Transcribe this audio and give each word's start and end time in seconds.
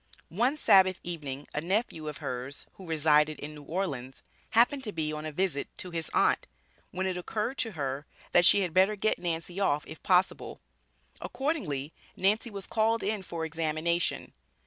One 0.29 0.57
Sabbath 0.57 0.99
evening 1.03 1.47
a 1.53 1.61
nephew 1.61 2.07
of 2.07 2.17
hers, 2.17 2.65
who 2.73 2.87
resided 2.87 3.39
in 3.39 3.53
New 3.53 3.61
Orleans, 3.61 4.23
happened 4.49 4.83
to 4.85 4.91
be 4.91 5.13
on 5.13 5.27
a 5.27 5.31
visit 5.31 5.67
to 5.77 5.91
his 5.91 6.09
aunt, 6.11 6.47
when 6.89 7.05
it 7.05 7.17
occurred 7.17 7.59
to 7.59 7.73
her, 7.73 8.07
that 8.31 8.43
she 8.43 8.61
had 8.61 8.73
"better 8.73 8.95
get 8.95 9.19
Nancy 9.19 9.59
off 9.59 9.85
if 9.85 10.01
possible." 10.01 10.59
Accordingly, 11.21 11.93
Nancy 12.15 12.49
was 12.49 12.65
called 12.65 13.03
in 13.03 13.21
for 13.21 13.45
examination. 13.45 14.33